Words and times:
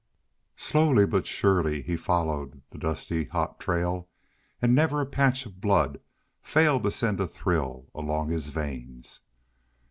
Slowly 0.57 1.05
but 1.05 1.27
surely 1.27 1.83
he 1.83 1.95
followed 1.95 2.63
the 2.71 2.79
dusty, 2.79 3.25
hot 3.25 3.59
trail, 3.59 4.09
and 4.59 4.73
never 4.73 4.99
a 4.99 5.05
patch 5.05 5.45
of 5.45 5.61
blood 5.61 5.99
failed 6.41 6.81
to 6.81 6.89
send 6.89 7.19
a 7.19 7.27
thrill 7.27 7.85
along 7.93 8.29
his 8.29 8.47
veins. 8.49 9.21